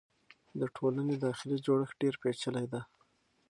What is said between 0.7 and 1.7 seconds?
ټولنې داخلي